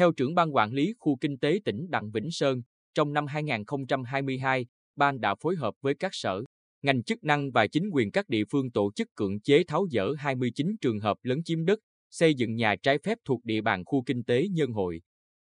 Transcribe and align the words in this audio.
Theo 0.00 0.12
trưởng 0.12 0.34
ban 0.34 0.54
quản 0.54 0.72
lý 0.72 0.94
khu 0.98 1.16
kinh 1.20 1.38
tế 1.38 1.60
tỉnh 1.64 1.90
Đặng 1.90 2.10
Vĩnh 2.10 2.30
Sơn, 2.30 2.62
trong 2.94 3.12
năm 3.12 3.26
2022, 3.26 4.66
ban 4.96 5.20
đã 5.20 5.34
phối 5.34 5.56
hợp 5.56 5.74
với 5.80 5.94
các 5.94 6.10
sở, 6.14 6.42
ngành 6.82 7.02
chức 7.02 7.24
năng 7.24 7.50
và 7.50 7.66
chính 7.66 7.90
quyền 7.92 8.10
các 8.10 8.28
địa 8.28 8.44
phương 8.50 8.70
tổ 8.70 8.92
chức 8.96 9.08
cưỡng 9.14 9.40
chế 9.40 9.64
tháo 9.64 9.86
dỡ 9.90 10.12
29 10.18 10.76
trường 10.80 11.00
hợp 11.00 11.16
lấn 11.22 11.42
chiếm 11.44 11.64
đất, 11.64 11.78
xây 12.10 12.34
dựng 12.34 12.56
nhà 12.56 12.76
trái 12.82 12.98
phép 12.98 13.18
thuộc 13.24 13.44
địa 13.44 13.60
bàn 13.60 13.84
khu 13.84 14.02
kinh 14.06 14.24
tế 14.24 14.48
Nhân 14.48 14.72
Hội. 14.72 15.00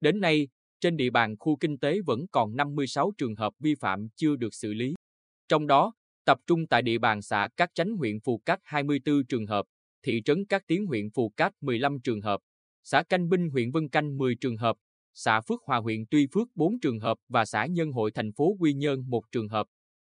Đến 0.00 0.21
nay, 0.21 0.49
trên 0.81 0.96
địa 0.96 1.11
bàn 1.11 1.35
khu 1.39 1.57
kinh 1.57 1.79
tế 1.79 2.00
vẫn 2.07 2.21
còn 2.32 2.57
56 2.57 3.13
trường 3.18 3.36
hợp 3.36 3.53
vi 3.59 3.75
phạm 3.81 4.09
chưa 4.17 4.36
được 4.36 4.54
xử 4.54 4.72
lý. 4.75 4.95
Trong 5.49 5.67
đó, 5.67 5.93
tập 6.25 6.39
trung 6.46 6.67
tại 6.67 6.82
địa 6.82 6.99
bàn 6.99 7.22
xã 7.22 7.49
Cát 7.57 7.71
Chánh 7.75 7.96
huyện 7.96 8.21
Phù 8.21 8.39
Cát 8.39 8.59
24 8.63 9.27
trường 9.29 9.46
hợp, 9.46 9.64
thị 10.03 10.22
trấn 10.25 10.46
Cát 10.46 10.63
Tiến 10.67 10.86
huyện 10.86 11.11
Phù 11.14 11.32
Cát 11.36 11.53
15 11.61 12.00
trường 12.04 12.21
hợp, 12.21 12.41
xã 12.90 13.03
Canh 13.03 13.29
Binh 13.29 13.50
huyện 13.50 13.71
Vân 13.71 13.89
Canh 13.89 14.18
10 14.18 14.35
trường 14.35 14.57
hợp, 14.57 14.76
xã 15.14 15.40
Phước 15.40 15.61
Hòa 15.64 15.79
huyện 15.79 16.07
Tuy 16.11 16.26
Phước 16.26 16.48
4 16.54 16.81
trường 16.81 17.00
hợp 17.00 17.18
và 17.29 17.44
xã 17.44 17.67
Nhân 17.67 17.93
Hội 17.93 18.11
thành 18.11 18.32
phố 18.32 18.57
Quy 18.61 18.72
Nhơn 18.72 19.04
1 19.08 19.25
trường 19.32 19.48
hợp. 19.48 19.67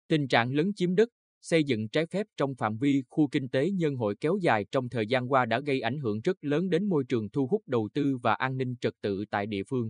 Tình 0.08 0.27
trạng 0.27 0.54
lấn 0.54 0.73
chiếm 0.73 0.95
đất, 0.95 1.09
xây 1.41 1.63
dựng 1.63 1.90
trái 1.90 2.05
phép 2.05 2.27
trong 2.38 2.55
phạm 2.55 2.77
vi 2.77 3.04
khu 3.09 3.27
kinh 3.27 3.49
tế 3.49 3.71
Nhân 3.71 3.95
Hội 3.95 4.16
kéo 4.20 4.38
dài 4.41 4.66
trong 4.71 4.90
thời 4.90 5.08
gian 5.08 5.32
qua 5.32 5.45
đã 5.45 5.59
gây 5.59 5.82
ảnh 5.82 5.99
hưởng 5.99 6.21
rất 6.21 6.38
lớn 6.41 6.70
đến 6.70 6.90
môi 6.90 7.04
trường 7.09 7.30
thu 7.30 7.48
hút 7.48 7.62
đầu 7.68 7.90
tư 7.94 8.18
và 8.23 8.34
an 8.34 8.58
ninh 8.58 8.76
trật 8.82 8.94
tự 9.02 9.26
tại 9.32 9.46
địa 9.46 9.63
phương. 9.63 9.90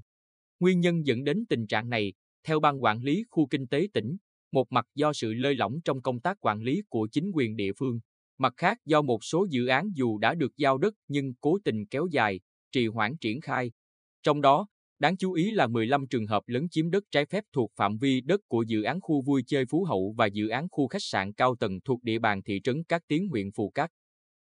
Nguyên 0.59 0.80
nhân 0.80 1.06
dẫn 1.06 1.23
đến 1.23 1.45
tình 1.50 1.67
trạng 1.67 1.90
này, 1.90 2.14
theo 2.44 2.59
ban 2.59 2.84
quản 2.84 3.02
lý 3.02 3.23
khu 3.30 3.48
kinh 3.48 3.67
tế 3.67 3.88
tỉnh, 3.94 4.17
một 4.52 4.72
mặt 4.72 4.86
do 4.95 5.14
sự 5.14 5.34
lơi 5.34 5.56
lỏng 5.56 5.80
trong 5.86 6.02
công 6.02 6.20
tác 6.20 6.38
quản 6.42 6.62
lý 6.62 6.81
của 6.90 7.08
chính 7.12 7.31
quyền 7.34 7.56
địa 7.56 7.73
phương, 7.73 8.00
mặt 8.38 8.53
khác 8.58 8.78
do 8.86 9.02
một 9.02 9.23
số 9.23 9.47
dự 9.50 9.67
án 9.67 9.90
dù 9.95 10.17
đã 10.17 10.36
được 10.36 10.58
giao 10.58 10.78
đất 10.78 10.94
nhưng 11.08 11.34
cố 11.42 11.58
tình 11.64 11.86
kéo 11.86 12.08
dài, 12.12 12.40
trì 12.72 12.88
hoãn 12.88 13.18
triển 13.18 13.42
khai. 13.42 13.72
Trong 14.23 14.42
đó, 14.42 14.68
đáng 15.00 15.18
chú 15.18 15.34
ý 15.34 15.52
là 15.52 15.68
15 15.68 16.08
trường 16.08 16.28
hợp 16.28 16.44
lấn 16.48 16.70
chiếm 16.70 16.92
đất 16.92 17.04
trái 17.12 17.26
phép 17.26 17.44
thuộc 17.54 17.72
phạm 17.76 17.98
vi 17.98 18.22
đất 18.22 18.42
của 18.48 18.64
dự 18.64 18.82
án 18.84 19.02
khu 19.02 19.22
vui 19.22 19.44
chơi 19.48 19.66
Phú 19.66 19.84
Hậu 19.84 20.14
và 20.18 20.26
dự 20.26 20.48
án 20.48 20.68
khu 20.72 20.88
khách 20.88 21.02
sạn 21.02 21.34
cao 21.34 21.56
tầng 21.56 21.80
thuộc 21.86 22.04
địa 22.04 22.20
bàn 22.20 22.44
thị 22.44 22.62
trấn 22.64 22.84
Cát 22.84 23.02
Tiến 23.08 23.28
huyện 23.28 23.52
Phù 23.52 23.70
Cát. 23.70 23.92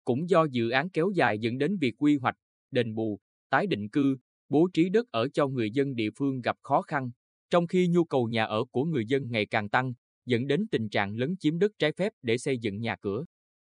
Cũng 0.05 0.31
do 0.31 0.45
dự 0.45 0.71
án 0.71 0.91
kéo 0.91 1.11
dài 1.15 1.39
dẫn 1.39 1.59
đến 1.59 1.77
việc 1.81 1.95
quy 1.99 2.17
hoạch, 2.17 2.37
đền 2.71 2.95
bù, 2.95 3.21
tái 3.51 3.67
định 3.67 3.89
cư, 3.89 4.17
bố 4.49 4.69
trí 4.73 4.89
đất 4.89 5.07
ở 5.11 5.29
cho 5.29 5.47
người 5.49 5.71
dân 5.71 5.95
địa 5.95 6.11
phương 6.19 6.41
gặp 6.41 6.57
khó 6.63 6.83
khăn, 6.83 7.11
trong 7.51 7.67
khi 7.67 7.89
nhu 7.89 8.05
cầu 8.05 8.29
nhà 8.29 8.45
ở 8.45 8.65
của 8.65 8.85
người 8.85 9.07
dân 9.07 9.31
ngày 9.31 9.47
càng 9.47 9.69
tăng, 9.69 9.93
dẫn 10.27 10.47
đến 10.47 10.67
tình 10.71 10.89
trạng 10.89 11.17
lấn 11.17 11.37
chiếm 11.41 11.59
đất 11.59 11.73
trái 11.79 11.93
phép 11.93 12.13
để 12.23 12.39
xây 12.39 12.59
dựng 12.59 12.81
nhà 12.81 12.97
cửa. 13.01 13.25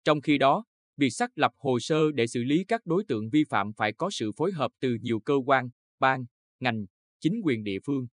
Trong 0.04 0.20
khi 0.20 0.38
đó, 0.38 0.64
việc 0.96 1.10
xác 1.10 1.38
lập 1.38 1.52
hồ 1.58 1.78
sơ 1.80 2.12
để 2.12 2.26
xử 2.26 2.42
lý 2.42 2.64
các 2.64 2.86
đối 2.86 3.04
tượng 3.08 3.30
vi 3.30 3.44
phạm 3.44 3.72
phải 3.72 3.92
có 3.92 4.10
sự 4.10 4.32
phối 4.36 4.52
hợp 4.52 4.72
từ 4.80 4.96
nhiều 5.02 5.20
cơ 5.20 5.34
quan, 5.46 5.68
ban, 5.98 6.24
ngành, 6.60 6.84
chính 7.20 7.40
quyền 7.44 7.64
địa 7.64 7.78
phương. 7.86 8.06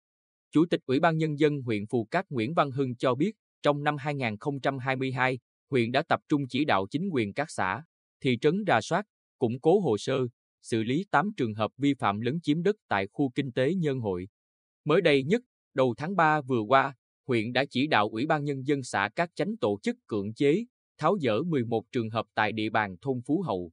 Chủ 0.52 0.66
tịch 0.70 0.82
Ủy 0.86 1.00
ban 1.00 1.18
Nhân 1.18 1.40
dân 1.40 1.62
huyện 1.62 1.88
Phù 1.88 2.06
Cát 2.12 2.26
Nguyễn 2.30 2.54
Văn 2.54 2.72
Hưng 2.72 2.96
cho 2.96 3.16
biết, 3.16 3.32
trong 3.62 3.84
năm 3.84 3.98
2022, 3.98 5.40
huyện 5.70 5.92
đã 5.92 6.04
tập 6.10 6.20
trung 6.30 6.48
chỉ 6.50 6.66
đạo 6.66 6.88
chính 6.92 7.10
quyền 7.12 7.34
các 7.34 7.52
xã, 7.52 7.84
thị 8.22 8.38
trấn 8.42 8.64
rà 8.68 8.82
soát, 8.82 9.06
củng 9.40 9.60
cố 9.60 9.80
hồ 9.80 9.98
sơ, 9.98 10.20
xử 10.62 10.84
lý 10.84 11.06
8 11.12 11.30
trường 11.38 11.54
hợp 11.54 11.72
vi 11.78 11.94
phạm 11.94 12.20
lấn 12.20 12.40
chiếm 12.42 12.64
đất 12.64 12.76
tại 12.88 13.08
khu 13.14 13.30
kinh 13.36 13.52
tế 13.52 13.74
Nhân 13.74 14.00
Hội. 14.00 14.28
Mới 14.86 15.02
đây 15.02 15.24
nhất, 15.24 15.42
đầu 15.74 15.94
tháng 15.98 16.16
3 16.16 16.42
vừa 16.42 16.62
qua, 16.62 16.96
huyện 17.28 17.54
đã 17.54 17.66
chỉ 17.70 17.88
đạo 17.88 18.10
Ủy 18.10 18.26
ban 18.26 18.44
Nhân 18.44 18.68
dân 18.68 18.84
xã 18.84 19.10
các 19.16 19.30
chánh 19.36 19.58
tổ 19.58 19.80
chức 19.84 19.98
cưỡng 20.08 20.34
chế, 20.34 20.66
tháo 21.00 21.18
dỡ 21.22 21.44
11 21.44 21.84
trường 21.92 22.10
hợp 22.10 22.26
tại 22.34 22.52
địa 22.52 22.70
bàn 22.70 22.96
thôn 23.02 23.22
Phú 23.26 23.42
Hậu. 23.42 23.72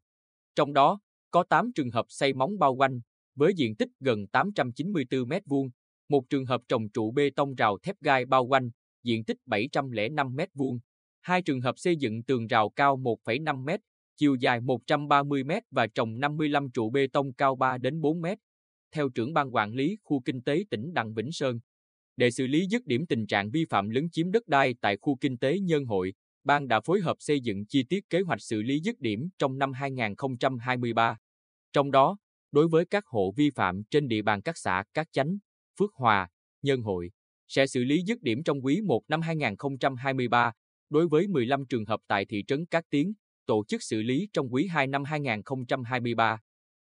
Trong 0.55 0.73
đó, 0.73 1.01
có 1.31 1.45
8 1.49 1.73
trường 1.73 1.91
hợp 1.91 2.07
xây 2.09 2.35
móng 2.35 2.59
bao 2.59 2.75
quanh, 2.75 3.01
với 3.35 3.55
diện 3.57 3.77
tích 3.77 3.89
gần 4.01 4.27
894 4.27 5.21
m2, 5.21 5.71
một 6.09 6.31
trường 6.31 6.47
hợp 6.47 6.61
trồng 6.69 6.89
trụ 6.89 7.11
bê 7.11 7.31
tông 7.37 7.55
rào 7.55 7.79
thép 7.79 7.97
gai 8.01 8.27
bao 8.27 8.47
quanh, 8.47 8.71
diện 9.03 9.25
tích 9.25 9.37
705 9.47 10.37
m2, 10.37 10.79
hai 11.21 11.43
trường 11.43 11.61
hợp 11.61 11.79
xây 11.79 11.97
dựng 11.97 12.23
tường 12.23 12.47
rào 12.47 12.71
cao 12.71 12.97
1,5 12.97 13.65
m, 13.65 13.69
chiều 14.17 14.35
dài 14.35 14.61
130 14.61 15.45
m 15.45 15.51
và 15.71 15.87
trồng 15.87 16.21
55 16.21 16.71
trụ 16.71 16.91
bê 16.91 17.07
tông 17.13 17.33
cao 17.33 17.57
3 17.57 17.79
đến 17.79 18.01
4 18.01 18.21
m. 18.23 18.27
Theo 18.93 19.09
trưởng 19.09 19.35
ban 19.35 19.55
quản 19.55 19.75
lý 19.75 19.97
khu 20.03 20.21
kinh 20.25 20.43
tế 20.43 20.65
tỉnh 20.71 20.95
Đặng 20.95 21.15
Vĩnh 21.15 21.33
Sơn, 21.33 21.59
để 22.17 22.31
xử 22.31 22.47
lý 22.47 22.67
dứt 22.67 22.87
điểm 22.87 23.07
tình 23.07 23.27
trạng 23.27 23.51
vi 23.51 23.65
phạm 23.71 23.89
lấn 23.89 24.11
chiếm 24.11 24.31
đất 24.31 24.49
đai 24.49 24.75
tại 24.81 24.97
khu 24.97 25.17
kinh 25.21 25.39
tế 25.39 25.59
Nhân 25.59 25.85
Hội, 25.85 26.13
ban 26.47 26.69
đã 26.69 26.81
phối 26.81 27.01
hợp 27.01 27.17
xây 27.21 27.41
dựng 27.41 27.67
chi 27.67 27.85
tiết 27.89 28.11
kế 28.11 28.21
hoạch 28.21 28.43
xử 28.43 28.63
lý 28.63 28.81
dứt 28.81 29.01
điểm 29.01 29.29
trong 29.39 29.59
năm 29.59 29.73
2023. 29.73 31.17
Trong 31.73 31.91
đó, 31.91 32.17
đối 32.53 32.69
với 32.69 32.85
các 32.85 33.07
hộ 33.07 33.33
vi 33.37 33.51
phạm 33.51 33.83
trên 33.91 34.09
địa 34.09 34.23
bàn 34.23 34.43
các 34.43 34.59
xã 34.59 34.85
Cát 34.95 35.07
Chánh, 35.13 35.39
Phước 35.79 35.91
Hòa, 35.95 36.29
Nhân 36.63 36.83
Hội, 36.83 37.11
sẽ 37.49 37.67
xử 37.67 37.85
lý 37.85 38.03
dứt 38.07 38.23
điểm 38.23 38.43
trong 38.43 38.65
quý 38.65 38.81
1 38.81 39.03
năm 39.09 39.21
2023 39.21 40.53
đối 40.91 41.09
với 41.09 41.29
15 41.29 41.67
trường 41.69 41.85
hợp 41.85 42.01
tại 42.07 42.25
thị 42.25 42.45
trấn 42.47 42.67
Cát 42.67 42.85
Tiến, 42.91 43.13
tổ 43.47 43.65
chức 43.69 43.83
xử 43.83 44.03
lý 44.03 44.29
trong 44.33 44.53
quý 44.53 44.67
2 44.67 44.87
năm 44.87 45.05
2023. 45.05 46.39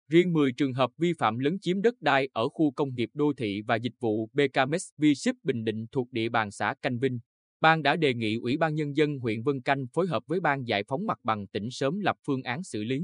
Riêng 0.08 0.32
10 0.32 0.52
trường 0.52 0.72
hợp 0.72 0.90
vi 0.98 1.12
phạm 1.18 1.38
lấn 1.38 1.58
chiếm 1.60 1.82
đất 1.82 1.94
đai 2.00 2.28
ở 2.32 2.48
khu 2.48 2.70
công 2.70 2.94
nghiệp 2.94 3.10
đô 3.14 3.32
thị 3.36 3.62
và 3.66 3.76
dịch 3.76 3.94
vụ 4.00 4.30
BKMS 4.32 4.88
V-Ship 4.98 5.34
Bình 5.42 5.64
Định 5.64 5.86
thuộc 5.92 6.12
địa 6.12 6.28
bàn 6.28 6.50
xã 6.50 6.74
Canh 6.82 6.98
Vinh, 6.98 7.18
Ban 7.60 7.82
đã 7.82 7.96
đề 7.96 8.14
nghị 8.14 8.36
Ủy 8.36 8.56
ban 8.56 8.74
Nhân 8.74 8.96
dân 8.96 9.18
huyện 9.18 9.42
Vân 9.42 9.60
Canh 9.60 9.86
phối 9.94 10.06
hợp 10.06 10.22
với 10.26 10.40
Ban 10.40 10.64
giải 10.64 10.84
phóng 10.88 11.06
mặt 11.06 11.18
bằng 11.24 11.46
tỉnh 11.46 11.70
sớm 11.70 12.00
lập 12.00 12.16
phương 12.26 12.42
án 12.42 12.62
xử 12.62 12.84
lý. 12.84 13.02